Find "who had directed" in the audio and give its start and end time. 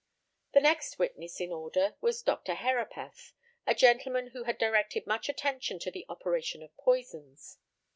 4.31-5.05